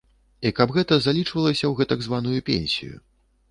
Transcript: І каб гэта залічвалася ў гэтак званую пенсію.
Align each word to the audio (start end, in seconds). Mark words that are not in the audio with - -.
І 0.49 0.51
каб 0.59 0.73
гэта 0.77 0.97
залічвалася 1.07 1.63
ў 1.67 1.73
гэтак 1.83 1.99
званую 2.09 2.39
пенсію. 2.51 2.93